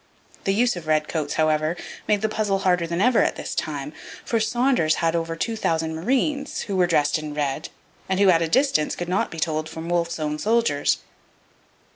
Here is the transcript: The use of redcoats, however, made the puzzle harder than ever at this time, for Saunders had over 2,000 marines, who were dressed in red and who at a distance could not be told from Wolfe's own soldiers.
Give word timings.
The 0.45 0.53
use 0.55 0.75
of 0.75 0.87
redcoats, 0.87 1.35
however, 1.35 1.77
made 2.07 2.23
the 2.23 2.27
puzzle 2.27 2.57
harder 2.57 2.87
than 2.87 3.01
ever 3.01 3.21
at 3.21 3.35
this 3.35 3.53
time, 3.53 3.93
for 4.25 4.39
Saunders 4.39 4.95
had 4.95 5.15
over 5.15 5.35
2,000 5.35 5.93
marines, 5.93 6.61
who 6.61 6.75
were 6.75 6.87
dressed 6.87 7.19
in 7.19 7.35
red 7.35 7.69
and 8.09 8.19
who 8.19 8.31
at 8.31 8.41
a 8.41 8.47
distance 8.47 8.95
could 8.95 9.07
not 9.07 9.29
be 9.29 9.39
told 9.39 9.69
from 9.69 9.89
Wolfe's 9.89 10.19
own 10.19 10.39
soldiers. 10.39 10.97